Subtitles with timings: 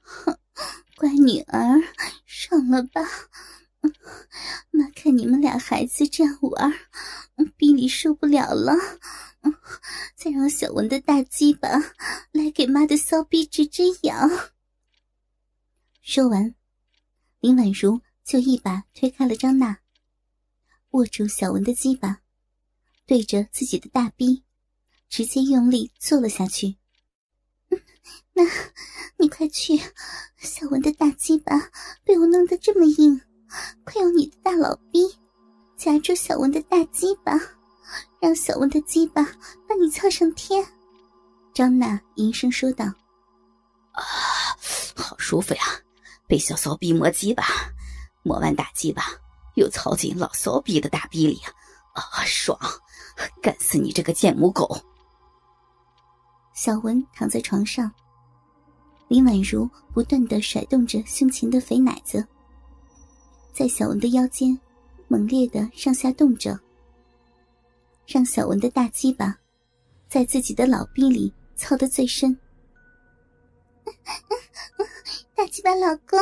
[0.00, 0.38] 哼
[0.96, 1.80] 乖女儿，
[2.26, 3.00] 爽了吧？
[4.70, 6.72] 妈看你们俩孩子这样玩，
[7.56, 8.74] 逼里受不了了。
[10.14, 11.68] 再让小文的大鸡巴
[12.32, 14.30] 来给妈的骚逼直直痒。
[16.02, 16.54] 说完，
[17.40, 19.78] 林婉如就一把推开了张娜，
[20.90, 22.20] 握住小文的鸡巴，
[23.06, 24.44] 对着自己的大逼，
[25.08, 26.76] 直接用力坐了下去。
[28.40, 28.50] 那，
[29.18, 29.78] 你快去！
[30.38, 31.52] 小文的大鸡巴
[32.04, 33.20] 被我弄得这么硬，
[33.84, 35.06] 快用你的大老逼
[35.76, 37.38] 夹住小文的大鸡巴，
[38.18, 39.22] 让小文的鸡巴
[39.68, 40.66] 把你翘上天。
[41.52, 42.86] 张娜吟声说道
[43.92, 44.02] ：“啊，
[44.96, 45.62] 好舒服呀！
[46.26, 47.44] 被小骚逼磨鸡巴，
[48.22, 49.02] 磨完大鸡巴
[49.56, 51.38] 又操进老骚逼的大逼里，
[51.92, 52.58] 啊，爽！
[53.42, 54.80] 干死你这个贱母狗！”
[56.54, 57.92] 小文躺在床上。
[59.10, 62.24] 林婉如不断的甩动着胸前的肥奶子，
[63.52, 64.56] 在小文的腰间
[65.08, 66.56] 猛烈的上下动着，
[68.06, 69.36] 让小文的大鸡巴
[70.08, 72.38] 在自己的老逼里操得最深。
[75.34, 76.16] 大鸡巴老公，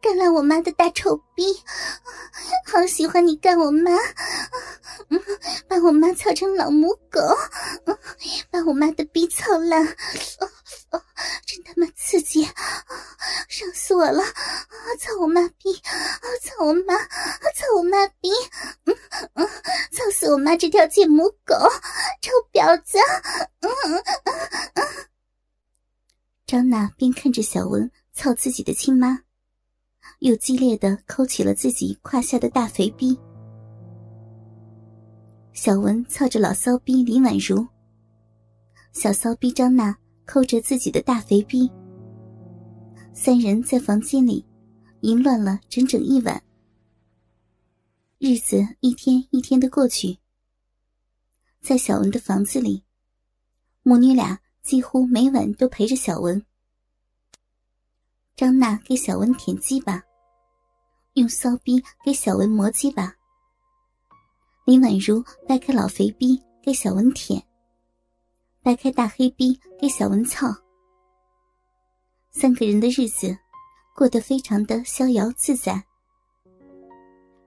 [0.00, 1.44] 干了我妈的大臭逼，
[2.66, 3.92] 好喜欢你干我妈，
[5.68, 7.20] 把我妈操成老母狗，
[8.50, 9.86] 把我妈的逼操烂。
[11.46, 11.86] 真他妈，
[13.60, 14.22] 伤死我了！
[14.22, 15.70] 啊操我妈逼！
[15.84, 16.94] 啊操我妈！
[16.94, 18.30] 啊操我妈逼！
[18.86, 18.96] 嗯
[19.34, 19.46] 嗯，
[19.92, 21.54] 操死我妈这条贱母狗！
[22.22, 22.96] 臭婊子！
[23.60, 24.02] 嗯嗯
[24.74, 24.84] 嗯。
[26.46, 29.20] 张娜边看着小文操自己的亲妈，
[30.20, 33.18] 又激烈的抠起了自己胯下的大肥逼。
[35.52, 37.68] 小文操着老骚逼林婉如，
[38.92, 39.94] 小骚逼张娜。
[40.26, 41.68] 抠着自己的大肥逼，
[43.12, 44.44] 三人在房间里
[45.00, 46.42] 淫乱了整整一晚。
[48.18, 50.18] 日子一天一天的过去，
[51.60, 52.82] 在小文的房子里，
[53.82, 56.44] 母女俩几乎每晚都陪着小文。
[58.36, 60.02] 张娜给小文舔鸡巴，
[61.14, 63.14] 用骚逼给小文磨鸡巴。
[64.64, 67.42] 林婉如掰开老肥逼给小文舔。
[68.62, 70.54] 掰开大黑逼给小文操，
[72.30, 73.36] 三个人的日子
[73.94, 75.84] 过得非常的逍遥自在。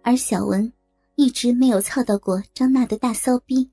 [0.04, 0.72] 而小文
[1.16, 3.72] 一直没有操到过张娜的大骚逼。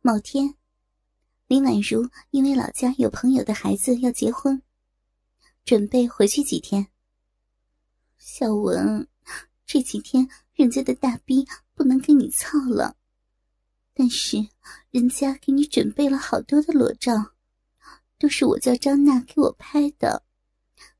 [0.00, 0.54] 某天，
[1.48, 4.62] 林婉如因为老家有朋友的孩子要结婚，
[5.64, 6.86] 准备回去几天。
[8.16, 9.08] 小文，
[9.66, 12.96] 这几天人家的大逼不能给你操了。
[13.92, 14.36] 但是，
[14.90, 17.32] 人家给你准备了好多的裸照，
[18.18, 20.22] 都是我叫张娜给我拍的，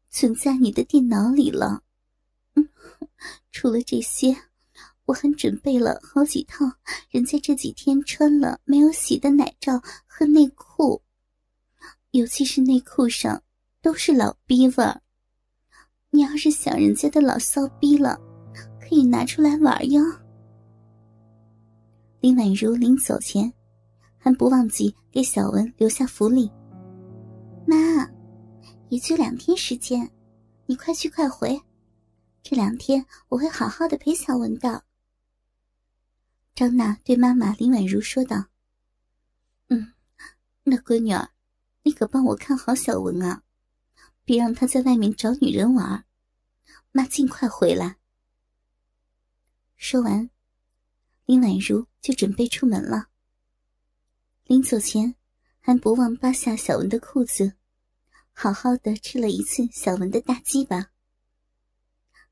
[0.08, 1.82] 存在你的电脑里了。
[2.54, 2.68] 嗯，
[3.50, 4.36] 除了这些，
[5.04, 6.64] 我还准备了好几套
[7.10, 11.02] 人家这几天穿了没有洗的奶罩和内裤，
[12.12, 13.42] 尤其是内裤上
[13.82, 15.00] 都是老逼味儿。
[16.10, 18.18] 你要是想人家的老骚逼了，
[18.80, 20.02] 可以拿出来玩哟。
[22.20, 23.52] 林婉如临走前，
[24.18, 26.50] 还不忘记给小文留下福利。
[27.68, 27.76] 妈，
[28.88, 30.10] 也就两天时间，
[30.64, 31.60] 你快去快回。
[32.42, 34.84] 这两天我会好好的陪小文的。
[36.54, 38.46] 张娜对妈妈林婉如说道
[39.68, 39.92] ：“嗯，
[40.62, 41.28] 那闺女儿，
[41.82, 43.42] 你可帮我看好小文啊，
[44.24, 46.06] 别让他在外面找女人玩。
[46.90, 47.98] 妈尽快回来。”
[49.76, 50.30] 说完。
[51.26, 53.08] 林婉如就准备出门了。
[54.44, 55.14] 临走前，
[55.60, 57.57] 还不忘扒下小文的裤子，
[58.40, 60.92] 好好的吃了一次小文的大鸡巴，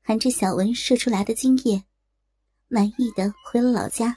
[0.01, 1.83] 含着小文射出来的精液，
[2.69, 4.15] 满意的回了老家。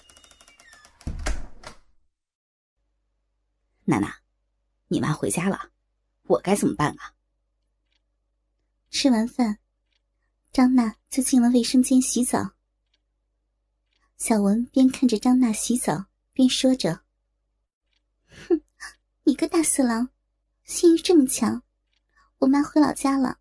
[3.87, 4.21] 娜娜，
[4.87, 5.73] 你妈回家了，
[6.28, 7.16] 我该怎么办啊？
[8.91, 9.59] 吃完饭，
[10.53, 12.53] 张娜就进了卫生间洗澡。
[14.16, 17.03] 小文边看着张娜洗澡，边说着
[18.47, 18.63] ：“哼，
[19.25, 20.10] 你个大色狼，
[20.63, 21.65] 性欲这么强！
[22.41, 23.39] 我妈回老家了，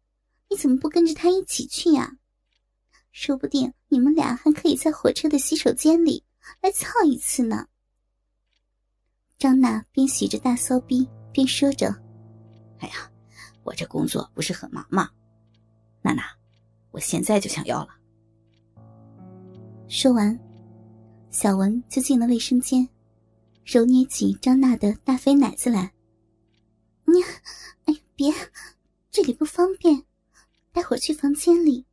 [0.50, 2.18] 你怎么不跟着她一起去呀？
[3.12, 6.24] 说不定你们俩还可以在火车的洗手间里
[6.62, 7.66] 来操一次呢。”
[9.40, 11.88] 张娜边洗着大骚逼边说着
[12.80, 13.10] ：“哎呀，
[13.64, 15.10] 我这工作不是很忙吗？
[16.02, 16.24] 娜娜，
[16.92, 17.90] 我现在就想要了。”
[19.88, 20.38] 说完。
[21.32, 22.90] 小文就进了卫生间，
[23.64, 25.94] 揉捏起张娜的大肥奶子来。
[27.06, 27.22] 你，
[27.86, 28.34] 哎，别，
[29.22, 30.06] 这里不方便，
[30.72, 31.86] 待会儿去房间里，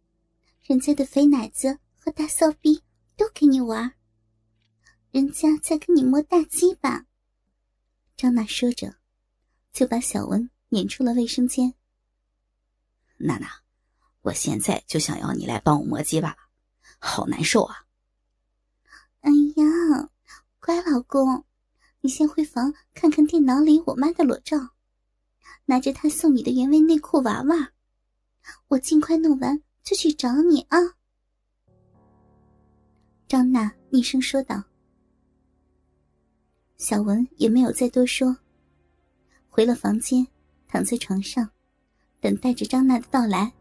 [0.63, 2.85] 人家的肥奶子和大骚逼
[3.17, 3.95] 都给你玩。
[5.11, 7.05] 人家在跟你摸大鸡巴？
[8.17, 8.95] 张娜说着，
[9.73, 11.75] 就把小文撵出了卫生间。
[13.17, 13.51] 娜娜，
[14.23, 16.37] 我现在就想要你来帮我磨鸡巴了，
[17.01, 17.87] 好难受啊！
[19.23, 20.11] 哎呀，
[20.61, 21.45] 乖老公，
[22.03, 24.76] 你先回房看看电脑里我妈的裸照，
[25.65, 27.73] 拿着他送你的原味内裤玩玩。
[28.69, 30.79] 我尽快弄完就去找你啊！
[33.27, 34.63] 张娜厉声说道。
[36.77, 38.37] 小文也没有再多说，
[39.49, 40.27] 回了房间，
[40.69, 41.51] 躺在床上，
[42.21, 43.53] 等待着张娜的到来。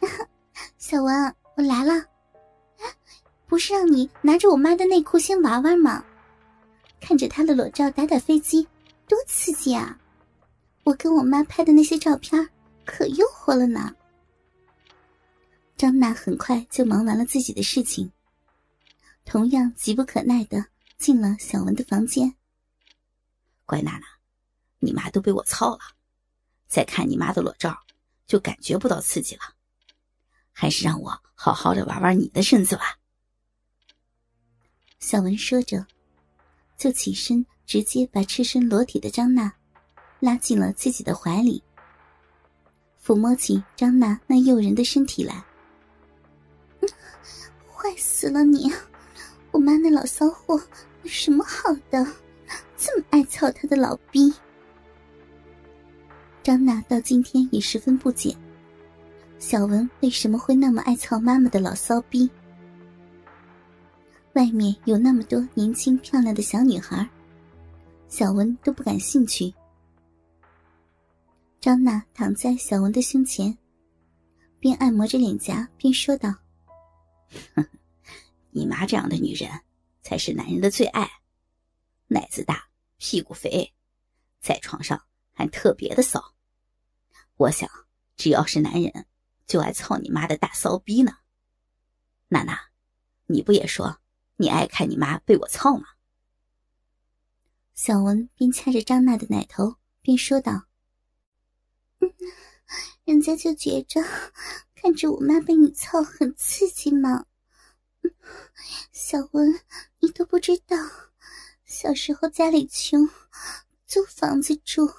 [0.76, 2.04] 小文，我来了，
[3.46, 6.04] 不是让你拿着我妈的内裤先玩玩吗？
[7.00, 8.66] 看着她的裸照打打飞机，
[9.08, 9.98] 多刺激啊！
[10.84, 12.48] 我跟我妈拍的那些照片，
[12.84, 13.94] 可诱惑了呢。
[15.76, 18.10] 张娜很快就忙完了自己的事情。
[19.24, 20.64] 同样急不可耐的
[20.96, 22.34] 进了小文的房间。
[23.64, 24.06] 乖娜娜，
[24.78, 25.80] 你妈都被我操了，
[26.66, 27.78] 再看你妈的裸照，
[28.26, 29.42] 就感觉不到刺激了。
[30.52, 32.98] 还是让我好好的玩玩你的身子吧。
[34.98, 35.86] 小文说着，
[36.76, 39.52] 就起身，直接把赤身裸体的张娜
[40.20, 41.62] 拉进了自己的怀里，
[43.04, 45.44] 抚摸起张娜那诱人的身体来。
[47.70, 48.72] 坏死了你！
[49.50, 50.58] 我妈那老骚货
[51.02, 52.06] 有什么好的？
[52.74, 54.32] 这么爱操她的老逼。
[56.42, 58.34] 张娜到今天也十分不解，
[59.38, 62.30] 小文为什么会那么爱操妈妈的老骚逼？
[64.32, 67.06] 外面有那么多年轻漂亮的小女孩，
[68.08, 69.52] 小文都不感兴趣。
[71.60, 73.56] 张娜躺在小文的胸前，
[74.58, 76.34] 边按摩着脸颊边说道
[77.54, 77.66] ：“哼。”
[78.50, 79.50] 你妈这样的女人，
[80.02, 81.08] 才是男人的最爱，
[82.06, 83.72] 奶子大，屁股肥，
[84.40, 85.00] 在床上
[85.32, 86.34] 还特别的骚。
[87.36, 87.70] 我想，
[88.16, 89.06] 只要是男人，
[89.46, 91.18] 就爱操你妈的大骚逼呢。
[92.28, 92.58] 娜娜，
[93.26, 94.00] 你不也说
[94.36, 95.86] 你爱看你妈被我操吗？
[97.80, 100.66] 小文边掐着张娜的奶头边说道
[102.02, 102.12] ：“嗯，
[103.04, 104.02] 人家就觉着
[104.74, 107.26] 看着我妈被你操很刺激嘛。”
[108.90, 109.60] 小文，
[110.00, 110.76] 你都不知道，
[111.64, 113.08] 小时候家里穷，
[113.86, 114.92] 租房子住，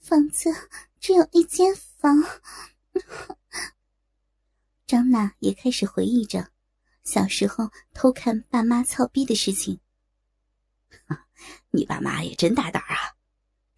[0.00, 0.50] 房子
[0.98, 2.20] 只有一间房。
[4.88, 6.50] 张娜也开始回忆着
[7.04, 9.78] 小时候偷看爸妈操逼的事情。
[11.70, 13.16] 你爸妈也真大胆啊，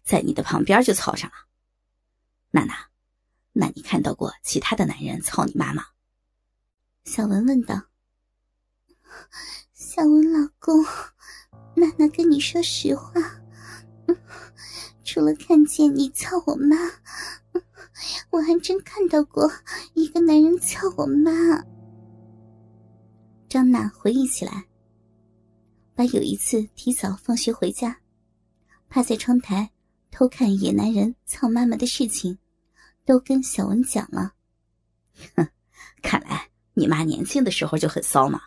[0.03, 1.35] 在你的旁边就操上了。
[2.51, 2.73] 娜娜，
[3.53, 5.85] 那你看到过其他的男人操你妈吗？
[7.05, 7.87] 小文问道
[9.73, 10.83] ：“小文老公，
[11.75, 13.13] 娜娜跟你说实话，
[15.03, 16.77] 除了看见你操我妈，
[18.29, 19.51] 我还真看到过
[19.93, 21.31] 一个男人操我妈。”
[23.49, 24.65] 张娜回忆起来，
[26.01, 28.01] 把有一次提早放学回家，
[28.89, 29.69] 趴在窗台
[30.09, 32.39] 偷看野男人操妈妈的事情，
[33.05, 34.33] 都跟小文讲了。
[35.35, 35.47] 哼，
[36.01, 36.49] 看来。
[36.73, 38.41] 你妈年轻的时候就很骚嘛，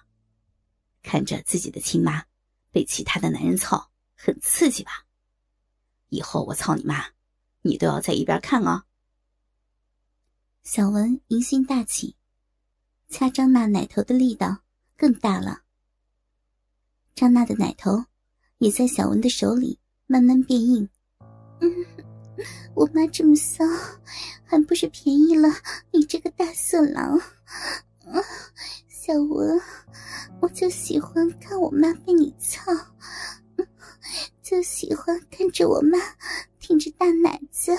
[1.01, 2.25] 看着自己的亲妈
[2.73, 5.07] 被其他的男人操，很刺激吧？
[6.09, 7.05] 以后我操你妈，
[7.63, 8.83] 你都要在一边看哦。
[10.65, 12.17] 小文疑心大起，
[13.09, 14.63] 掐张娜奶头的力道
[14.97, 15.63] 更大了。
[17.15, 18.05] 张娜的奶头
[18.59, 20.89] 也在小文的手里慢慢变硬。
[21.61, 21.71] 嗯，
[22.75, 23.65] 我妈这么骚，
[24.45, 25.49] 还不是便宜了
[25.93, 27.21] 你这个大色狼？
[28.89, 29.61] 小文，
[30.41, 32.73] 我就喜欢看我妈被你操，
[34.43, 35.99] 就喜欢看着我妈
[36.59, 37.77] 挺着大奶子，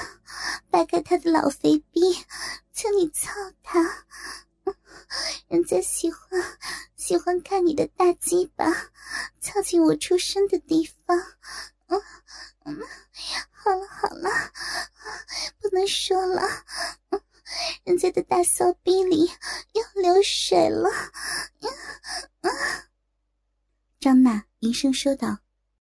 [0.70, 2.14] 掰开她的老肥逼，
[2.72, 4.06] 叫你操她。
[5.48, 6.20] 人家喜欢
[6.96, 8.66] 喜欢看你的大鸡巴
[9.40, 11.18] 操进我出生的地方。
[11.88, 12.02] 嗯
[12.66, 12.80] 嗯，
[13.52, 14.30] 好了好了，
[15.60, 16.42] 不能说了。
[17.84, 19.32] 人家的大骚逼里
[19.74, 20.90] 要流水了，
[24.00, 25.38] 张娜低声说道。